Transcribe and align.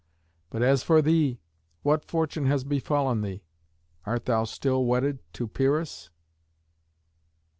But 0.49 0.63
as 0.63 0.81
for 0.81 0.99
thee, 0.99 1.37
what 1.83 2.03
fortune 2.03 2.47
has 2.47 2.63
befallen 2.63 3.21
thee? 3.21 3.43
Art 4.03 4.25
thou 4.25 4.45
still 4.45 4.83
wedded 4.85 5.19
to 5.33 5.47
Pyrrhus?" 5.47 6.09